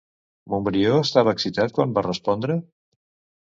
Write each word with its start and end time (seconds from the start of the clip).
Montbrió 0.53 0.95
estava 1.03 1.35
excitat 1.39 1.77
quan 1.77 1.95
va 2.01 2.07
respondre? 2.09 2.61